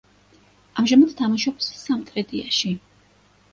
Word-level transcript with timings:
ამჟამად 0.83 1.13
თამაშობს 1.19 1.69
„სამტრედიაში“. 1.83 2.75